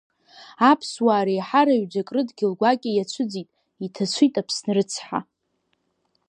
Аԥсуаа 0.69 1.25
реиҳараҩӡак 1.25 2.09
рыдгьыл 2.15 2.53
гәакьа 2.59 2.91
иацәыӡит, 2.93 3.49
иҭацәит 3.85 4.33
Аԥсны 4.41 4.71
рыцҳа. 4.77 5.19